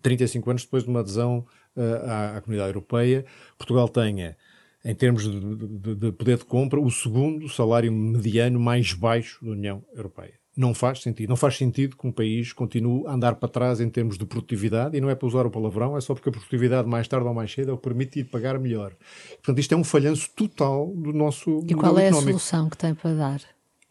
35 0.00 0.48
eh, 0.48 0.50
anos 0.50 0.64
depois 0.64 0.84
de 0.84 0.88
uma 0.88 1.00
adesão 1.00 1.46
eh, 1.76 2.02
à, 2.06 2.36
à 2.38 2.40
comunidade 2.40 2.70
europeia, 2.70 3.26
Portugal 3.58 3.90
tenha, 3.90 4.38
em 4.82 4.94
termos 4.94 5.24
de, 5.24 5.38
de, 5.38 5.94
de 5.96 6.12
poder 6.12 6.38
de 6.38 6.46
compra, 6.46 6.80
o 6.80 6.90
segundo 6.90 7.46
salário 7.48 7.92
mediano 7.92 8.58
mais 8.58 8.94
baixo 8.94 9.44
da 9.44 9.50
União 9.50 9.84
Europeia 9.94 10.43
não 10.56 10.72
faz 10.72 11.02
sentido. 11.02 11.28
Não 11.28 11.36
faz 11.36 11.56
sentido 11.56 11.96
que 11.96 12.06
um 12.06 12.12
país 12.12 12.52
continue 12.52 13.06
a 13.06 13.14
andar 13.14 13.34
para 13.34 13.48
trás 13.48 13.80
em 13.80 13.88
termos 13.88 14.16
de 14.16 14.24
produtividade, 14.24 14.96
e 14.96 15.00
não 15.00 15.10
é 15.10 15.14
para 15.14 15.26
usar 15.26 15.46
o 15.46 15.50
palavrão, 15.50 15.96
é 15.96 16.00
só 16.00 16.14
porque 16.14 16.28
a 16.28 16.32
produtividade 16.32 16.88
mais 16.88 17.08
tarde 17.08 17.26
ou 17.26 17.34
mais 17.34 17.52
cedo 17.52 17.70
é 17.70 17.74
o 17.74 17.76
que 17.76 17.82
permite 17.82 18.20
ir 18.20 18.24
pagar 18.24 18.58
melhor. 18.58 18.94
Portanto, 19.36 19.58
isto 19.58 19.72
é 19.72 19.76
um 19.76 19.84
falhanço 19.84 20.30
total 20.34 20.92
do 20.94 21.12
nosso 21.12 21.64
E 21.68 21.74
qual 21.74 21.98
é 21.98 22.06
económico. 22.06 22.36
a 22.36 22.40
solução 22.40 22.70
que 22.70 22.76
tem 22.76 22.94
para 22.94 23.14
dar? 23.14 23.40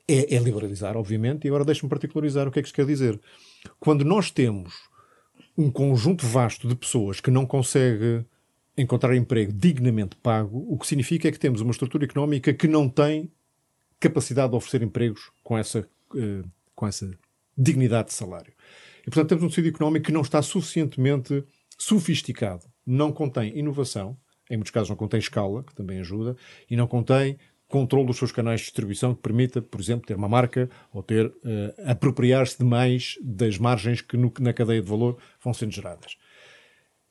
É, 0.07 0.35
é 0.35 0.39
liberalizar, 0.39 0.97
obviamente, 0.97 1.45
e 1.45 1.47
agora 1.47 1.65
deixe-me 1.65 1.89
particularizar 1.89 2.47
o 2.47 2.51
que 2.51 2.59
é 2.59 2.61
que 2.61 2.67
isto 2.67 2.75
quer 2.75 2.85
dizer. 2.85 3.19
Quando 3.79 4.03
nós 4.03 4.31
temos 4.31 4.73
um 5.57 5.69
conjunto 5.69 6.25
vasto 6.25 6.67
de 6.67 6.75
pessoas 6.75 7.19
que 7.19 7.31
não 7.31 7.45
consegue 7.45 8.25
encontrar 8.77 9.15
emprego 9.15 9.53
dignamente 9.53 10.15
pago, 10.15 10.65
o 10.67 10.77
que 10.77 10.87
significa 10.87 11.27
é 11.27 11.31
que 11.31 11.39
temos 11.39 11.61
uma 11.61 11.71
estrutura 11.71 12.05
económica 12.05 12.53
que 12.53 12.67
não 12.67 12.89
tem 12.89 13.31
capacidade 13.99 14.49
de 14.49 14.57
oferecer 14.57 14.81
empregos 14.81 15.31
com 15.43 15.57
essa 15.57 15.87
eh, 16.15 16.43
com 16.75 16.87
essa 16.87 17.09
dignidade 17.57 18.09
de 18.09 18.13
salário. 18.13 18.53
E, 19.01 19.05
portanto, 19.05 19.29
temos 19.29 19.43
um 19.43 19.49
tecido 19.49 19.67
económico 19.67 20.05
que 20.05 20.11
não 20.11 20.21
está 20.21 20.41
suficientemente 20.41 21.43
sofisticado, 21.77 22.65
não 22.85 23.11
contém 23.11 23.57
inovação, 23.57 24.17
em 24.49 24.57
muitos 24.57 24.71
casos 24.71 24.89
não 24.89 24.95
contém 24.95 25.19
escala, 25.19 25.63
que 25.63 25.75
também 25.75 25.99
ajuda, 25.99 26.35
e 26.69 26.75
não 26.75 26.87
contém 26.87 27.37
controle 27.67 28.05
dos 28.05 28.17
seus 28.17 28.31
canais 28.31 28.59
de 28.59 28.65
distribuição 28.65 29.15
que 29.15 29.21
permita, 29.21 29.61
por 29.61 29.81
exemplo, 29.81 30.05
ter 30.05 30.15
uma 30.15 30.29
marca 30.29 30.69
ou 30.91 31.01
ter 31.01 31.25
uh, 31.25 31.33
apropriar-se 31.87 32.59
de 32.59 32.63
mais 32.63 33.15
das 33.21 33.57
margens 33.57 33.99
que 33.99 34.15
no, 34.15 34.31
na 34.39 34.53
cadeia 34.53 34.81
de 34.81 34.87
valor 34.87 35.17
vão 35.43 35.53
sendo 35.53 35.71
geradas. 35.71 36.15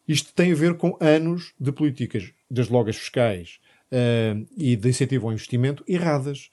Isto 0.07 0.33
tem 0.33 0.53
a 0.53 0.55
ver 0.55 0.77
com 0.77 0.97
anos 1.01 1.53
de 1.59 1.73
políticas, 1.73 2.33
das 2.49 2.69
logas 2.69 2.97
fiscais 2.97 3.59
uh, 3.91 4.47
e 4.57 4.77
de 4.77 4.89
incentivo 4.89 5.27
ao 5.27 5.33
investimento 5.33 5.85
erradas. 5.89 6.49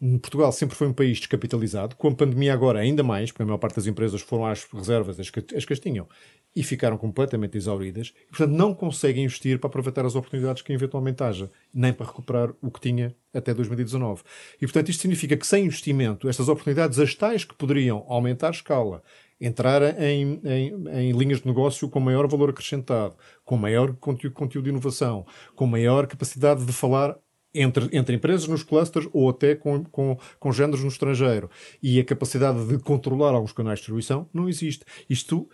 Portugal 0.00 0.52
sempre 0.52 0.76
foi 0.76 0.86
um 0.86 0.92
país 0.92 1.18
descapitalizado, 1.18 1.96
com 1.96 2.08
a 2.08 2.14
pandemia 2.14 2.54
agora 2.54 2.78
ainda 2.78 3.02
mais, 3.02 3.32
porque 3.32 3.42
a 3.42 3.46
maior 3.46 3.58
parte 3.58 3.76
das 3.76 3.86
empresas 3.88 4.20
foram 4.20 4.46
às 4.46 4.64
reservas, 4.64 5.18
as 5.18 5.28
que, 5.28 5.56
as 5.56 5.64
que 5.64 5.72
as 5.72 5.80
tinham, 5.80 6.06
e 6.54 6.62
ficaram 6.62 6.96
completamente 6.96 7.56
exauridas, 7.56 8.14
e, 8.16 8.28
portanto 8.28 8.56
não 8.56 8.72
conseguem 8.72 9.24
investir 9.24 9.58
para 9.58 9.68
aproveitar 9.68 10.06
as 10.06 10.14
oportunidades 10.14 10.62
que 10.62 10.72
eventualmente 10.72 11.22
haja, 11.24 11.50
nem 11.74 11.92
para 11.92 12.06
recuperar 12.06 12.54
o 12.62 12.70
que 12.70 12.80
tinha 12.80 13.14
até 13.34 13.52
2019. 13.52 14.22
E, 14.56 14.66
portanto, 14.66 14.88
isto 14.88 15.02
significa 15.02 15.36
que 15.36 15.46
sem 15.46 15.66
investimento, 15.66 16.28
estas 16.28 16.48
oportunidades, 16.48 16.98
as 17.00 17.14
tais 17.14 17.44
que 17.44 17.54
poderiam 17.54 18.04
aumentar 18.08 18.48
a 18.48 18.50
escala, 18.50 19.02
entrar 19.40 19.82
em, 20.00 20.40
em, 20.44 20.88
em, 20.90 21.12
linhas 21.12 21.40
de 21.40 21.46
negócio 21.46 21.88
com 21.88 21.98
maior 22.00 22.26
valor 22.28 22.50
acrescentado, 22.50 23.16
com 23.44 23.56
maior 23.56 23.94
conteúdo, 23.96 24.34
conteúdo 24.34 24.64
de 24.64 24.70
inovação, 24.70 25.26
com 25.54 25.66
maior 25.66 26.06
capacidade 26.06 26.64
de 26.64 26.72
falar 26.72 27.16
entre, 27.54 27.88
entre 27.96 28.16
empresas 28.16 28.46
nos 28.46 28.62
clusters 28.62 29.08
ou 29.12 29.30
até 29.30 29.54
com, 29.54 29.84
com, 29.84 30.18
com 30.38 30.52
géneros 30.52 30.82
no 30.82 30.88
estrangeiro. 30.88 31.50
E 31.82 31.98
a 32.00 32.04
capacidade 32.04 32.66
de 32.66 32.78
controlar 32.78 33.30
alguns 33.30 33.52
canais 33.52 33.78
de 33.78 33.82
distribuição 33.82 34.28
não 34.32 34.48
existe. 34.48 34.84
Isto, 35.08 35.48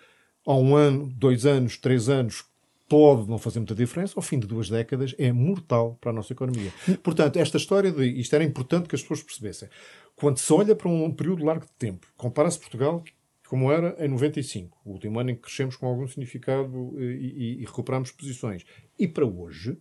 há 0.46 0.54
um 0.54 0.76
ano, 0.76 1.12
dois 1.16 1.46
anos, 1.46 1.78
três 1.78 2.08
anos, 2.08 2.44
pode 2.88 3.28
não 3.28 3.38
fazer 3.38 3.60
muita 3.60 3.74
diferença, 3.74 4.12
ao 4.16 4.22
fim 4.22 4.38
de 4.38 4.46
duas 4.46 4.68
décadas 4.68 5.14
é 5.18 5.32
mortal 5.32 5.96
para 6.00 6.10
a 6.10 6.14
nossa 6.14 6.32
economia. 6.32 6.72
Portanto, 7.02 7.38
esta 7.38 7.56
história 7.56 7.90
de 7.90 8.04
isto 8.04 8.34
era 8.34 8.44
importante 8.44 8.88
que 8.88 8.94
as 8.94 9.02
pessoas 9.02 9.22
percebessem. 9.22 9.68
Quando 10.14 10.38
se 10.38 10.52
olha 10.52 10.76
para 10.76 10.88
um 10.88 11.10
período 11.10 11.44
largo 11.44 11.64
de 11.64 11.72
tempo, 11.72 12.06
compara-se 12.16 12.58
Portugal 12.58 13.02
como 13.48 13.70
era 13.70 13.94
em 14.04 14.08
95, 14.08 14.80
o 14.84 14.90
último 14.90 15.20
ano 15.20 15.30
em 15.30 15.34
que 15.34 15.42
crescemos 15.42 15.76
com 15.76 15.86
algum 15.86 16.06
significado 16.08 16.94
eh, 16.98 17.02
e, 17.02 17.58
e, 17.58 17.62
e 17.62 17.64
recuperamos 17.64 18.10
posições. 18.10 18.64
E 18.98 19.06
para 19.06 19.26
hoje, 19.26 19.76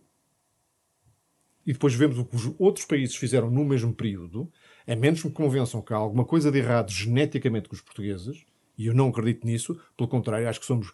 e 1.66 1.72
depois 1.72 1.94
vemos 1.94 2.18
o 2.18 2.24
que 2.24 2.36
os 2.36 2.54
outros 2.58 2.84
países 2.84 3.16
fizeram 3.16 3.50
no 3.50 3.64
mesmo 3.64 3.94
período, 3.94 4.50
a 4.86 4.94
menos 4.94 5.22
que 5.22 5.28
me 5.28 5.34
convençam 5.34 5.80
que 5.80 5.92
há 5.92 5.96
alguma 5.96 6.24
coisa 6.24 6.50
de 6.50 6.58
errado 6.58 6.90
geneticamente 6.90 7.68
com 7.68 7.74
os 7.74 7.80
portugueses, 7.80 8.44
e 8.76 8.86
eu 8.86 8.94
não 8.94 9.08
acredito 9.08 9.46
nisso, 9.46 9.78
pelo 9.96 10.08
contrário, 10.08 10.48
acho 10.48 10.60
que 10.60 10.66
somos 10.66 10.92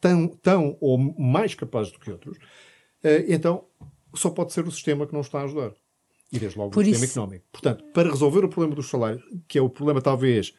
tão, 0.00 0.28
tão 0.28 0.76
ou 0.80 0.96
mais 0.98 1.54
capazes 1.54 1.92
do 1.92 1.98
que 1.98 2.10
outros, 2.10 2.38
eh, 3.02 3.24
então 3.28 3.64
só 4.14 4.30
pode 4.30 4.52
ser 4.52 4.66
o 4.66 4.70
sistema 4.70 5.06
que 5.06 5.12
não 5.12 5.20
está 5.20 5.40
a 5.40 5.44
ajudar. 5.44 5.72
E 6.32 6.38
desde 6.38 6.58
logo 6.58 6.70
Por 6.70 6.82
o 6.82 6.84
sistema 6.84 7.04
isso... 7.04 7.18
económico. 7.18 7.44
Portanto, 7.50 7.84
para 7.92 8.10
resolver 8.10 8.44
o 8.44 8.48
problema 8.48 8.74
dos 8.74 8.88
salários, 8.88 9.22
que 9.48 9.58
é 9.58 9.62
o 9.62 9.68
problema 9.68 10.00
talvez 10.00 10.54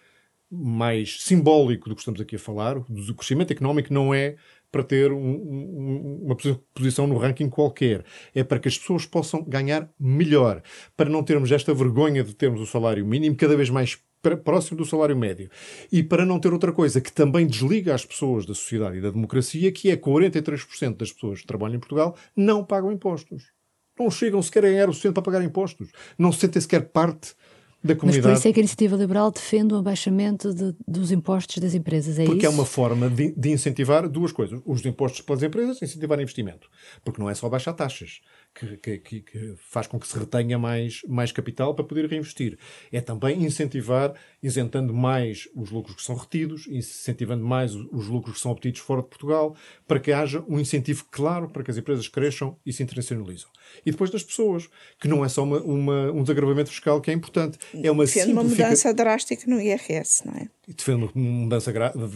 mais 0.50 1.24
simbólico 1.24 1.88
do 1.88 1.96
que 1.96 2.02
estamos 2.02 2.20
aqui 2.20 2.36
a 2.36 2.40
falar, 2.40 2.78
o 2.78 3.16
crescimento 3.16 3.52
económico 3.52 3.94
não 3.94 4.14
é 4.14 4.36
para 4.72 4.84
ter 4.84 5.12
um, 5.12 5.18
um, 5.18 6.22
uma 6.26 6.38
posição 6.74 7.06
no 7.06 7.18
ranking 7.18 7.50
qualquer. 7.50 8.06
É 8.34 8.44
para 8.44 8.60
que 8.60 8.68
as 8.68 8.78
pessoas 8.78 9.06
possam 9.06 9.44
ganhar 9.44 9.90
melhor. 10.00 10.62
Para 10.96 11.10
não 11.10 11.24
termos 11.24 11.52
esta 11.52 11.74
vergonha 11.74 12.24
de 12.24 12.34
termos 12.34 12.62
o 12.62 12.66
salário 12.66 13.06
mínimo 13.06 13.36
cada 13.36 13.56
vez 13.56 13.70
mais 13.70 14.00
próximo 14.44 14.78
do 14.78 14.86
salário 14.86 15.18
médio. 15.18 15.50
E 15.92 16.04
para 16.04 16.26
não 16.26 16.40
ter 16.40 16.54
outra 16.54 16.72
coisa 16.72 17.02
que 17.02 17.12
também 17.12 17.48
desliga 17.48 17.94
as 17.94 18.06
pessoas 18.06 18.46
da 18.46 18.54
sociedade 18.54 18.98
e 18.98 19.02
da 19.02 19.10
democracia, 19.10 19.72
que 19.72 19.90
é 19.90 19.98
43% 19.98 20.98
das 20.98 21.12
pessoas 21.12 21.42
que 21.42 21.48
trabalham 21.48 21.76
em 21.76 21.80
Portugal 21.80 22.16
não 22.36 22.64
pagam 22.64 22.92
impostos. 22.92 23.52
Não 24.00 24.10
chegam 24.10 24.42
sequer 24.42 24.66
a 24.66 24.70
ganhar 24.70 24.90
o 24.90 24.94
suficiente 24.94 25.16
para 25.16 25.24
pagar 25.24 25.44
impostos. 25.44 25.90
Não 26.18 26.32
se 26.32 26.40
sentem 26.40 26.62
sequer 26.62 26.90
parte 26.90 27.36
da 27.84 27.96
comunidade. 27.96 28.28
Mas 28.28 28.38
por 28.38 28.40
isso 28.40 28.48
é 28.48 28.54
que 28.54 28.60
a 28.60 28.62
Iniciativa 28.62 28.96
Liberal 28.96 29.32
defende 29.32 29.74
o 29.74 29.78
abaixamento 29.78 30.54
de, 30.54 30.76
dos 30.88 31.12
impostos 31.12 31.58
das 31.58 31.74
empresas, 31.74 32.20
é 32.20 32.26
Porque 32.26 32.46
isso? 32.46 32.48
é 32.48 32.50
uma 32.50 32.66
forma 32.66 33.10
de, 33.10 33.32
de, 33.32 33.50
incentivar 33.50 34.08
duas 34.08 34.32
coisas. 34.32 34.62
Os 34.66 34.86
impostos 34.86 35.22
para 35.22 35.36
as 35.36 35.44
empresas 35.44 35.82
incentivar 35.82 36.20
investimento. 36.20 36.70
Porque 37.04 37.20
não 37.20 37.30
é 37.30 37.34
só 37.34 37.50
baixar 37.50 37.74
taxas. 37.74 38.22
que, 38.54 38.98
que, 39.00 39.22
que, 39.22 39.56
faz 39.58 39.88
com 39.88 40.00
que 40.00 40.08
se 40.08 40.18
retenha 40.18 40.60
mais, 40.60 41.02
mais 41.08 41.32
capital 41.32 41.74
para 41.74 41.86
poder 41.86 42.08
reinvestir. 42.08 42.58
É 42.92 43.02
também 43.02 43.44
incentivar, 43.44 44.14
isentando 44.42 44.94
mais 44.94 45.48
os 45.56 45.70
lucros 45.70 45.96
que 45.98 46.04
são 46.04 46.16
retidos, 46.16 46.68
incentivando 46.68 47.46
mais 47.46 47.76
os 47.76 48.08
lucros 48.08 48.36
que 48.36 48.42
são 48.42 48.52
obtidos 48.52 48.80
fora 48.80 49.02
de 49.02 49.08
Portugal, 49.08 49.56
para 49.88 50.00
que 50.00 50.12
haja 50.12 50.44
um 50.48 50.60
incentivo 50.60 51.06
claro 51.12 51.50
para 51.50 51.64
que 51.64 51.72
as 51.72 51.78
empresas 51.78 52.08
cresçam 52.08 52.58
e 52.66 52.74
se 52.74 52.82
internacionalizam. 52.82 53.50
E 53.86 53.92
depois 53.92 54.10
das 54.10 54.24
pessoas, 54.24 54.68
que 55.00 55.08
não 55.08 55.24
é 55.24 55.30
só 55.30 55.44
uma, 55.44 55.60
uma 55.62 56.12
um 56.12 56.22
desagravamento 56.24 56.70
fiscal 56.70 57.00
que 57.00 57.12
é 57.12 57.14
importante, 57.14 57.58
é 57.74 57.92
uma 57.92 58.06
Defende 58.06 58.34
uma 58.34 58.44
mudança 58.44 58.94
drástica 58.94 59.44
no 59.48 59.62
IRS, 59.62 60.26
não 60.26 60.34
é? 60.34 60.50
Defende 60.68 61.10
uma 61.14 61.32
mudança 61.32 61.72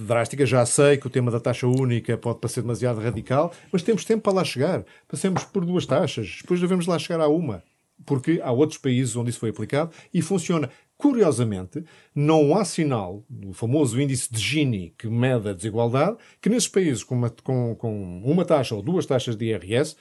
drástica. 0.05 0.45
Já 0.45 0.65
sei 0.65 0.97
que 0.97 1.07
o 1.07 1.09
tema 1.09 1.31
da 1.31 1.39
taxa 1.39 1.67
única 1.67 2.17
pode 2.17 2.39
parecer 2.39 2.61
demasiado 2.61 2.99
radical, 2.99 3.53
mas 3.71 3.83
temos 3.83 4.05
tempo 4.05 4.23
para 4.23 4.33
lá 4.33 4.43
chegar. 4.43 4.83
Passemos 5.07 5.43
por 5.43 5.65
duas 5.65 5.85
taxas, 5.85 6.39
depois 6.41 6.59
devemos 6.59 6.87
lá 6.87 6.97
chegar 6.97 7.21
a 7.21 7.27
uma. 7.27 7.63
Porque 8.05 8.41
há 8.43 8.51
outros 8.51 8.77
países 8.77 9.15
onde 9.15 9.29
isso 9.29 9.39
foi 9.39 9.49
aplicado 9.49 9.91
e 10.13 10.21
funciona. 10.21 10.69
Curiosamente, 10.97 11.83
não 12.13 12.55
há 12.55 12.63
sinal 12.63 13.23
do 13.29 13.51
famoso 13.51 13.99
índice 13.99 14.31
de 14.31 14.39
Gini 14.39 14.93
que 14.97 15.07
mede 15.07 15.49
a 15.49 15.53
desigualdade, 15.53 16.17
que 16.41 16.49
nesses 16.49 16.69
países 16.69 17.03
com 17.03 17.15
uma, 17.15 17.29
com, 17.29 17.75
com 17.75 18.21
uma 18.23 18.45
taxa 18.45 18.75
ou 18.75 18.81
duas 18.81 19.05
taxas 19.05 19.35
de 19.35 19.45
IRS, 19.45 19.95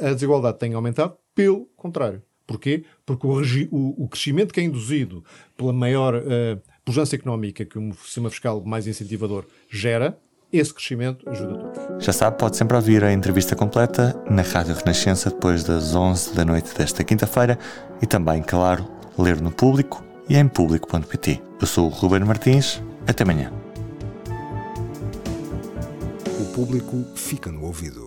a 0.00 0.12
desigualdade 0.12 0.58
tenha 0.58 0.76
aumentado. 0.76 1.16
Pelo 1.34 1.66
contrário. 1.76 2.22
Porquê? 2.46 2.84
Porque 3.04 3.26
o, 3.26 3.42
o, 3.72 4.04
o 4.04 4.08
crescimento 4.08 4.54
que 4.54 4.60
é 4.60 4.62
induzido 4.62 5.24
pela 5.56 5.72
maior 5.72 6.14
uh, 6.14 6.60
pujança 6.84 7.16
económica 7.16 7.64
que 7.64 7.78
um 7.78 7.92
sistema 7.92 8.30
fiscal 8.30 8.62
mais 8.64 8.86
incentivador 8.86 9.44
gera, 9.68 10.16
esse 10.52 10.72
crescimento 10.72 11.28
ajuda 11.28 11.56
todos. 11.56 12.04
Já 12.04 12.12
sabe, 12.12 12.38
pode 12.38 12.56
sempre 12.56 12.76
ouvir 12.76 13.02
a 13.02 13.12
entrevista 13.12 13.56
completa 13.56 14.14
na 14.30 14.42
Rádio 14.42 14.76
Renascença 14.76 15.28
depois 15.28 15.64
das 15.64 15.94
11 15.94 16.34
da 16.34 16.44
noite 16.44 16.72
desta 16.72 17.02
quinta-feira 17.02 17.58
e 18.00 18.06
também, 18.06 18.42
claro, 18.42 18.86
ler 19.18 19.40
no 19.40 19.50
público 19.50 20.05
e 20.28 20.36
em 20.36 20.48
público.pt. 20.48 21.40
Eu 21.60 21.66
sou 21.66 21.86
o 21.86 21.90
Ruben 21.90 22.24
Martins. 22.24 22.82
Até 23.06 23.22
amanhã. 23.22 23.52
O 26.40 26.44
público 26.52 27.04
fica 27.14 27.50
no 27.50 27.64
ouvido. 27.64 28.05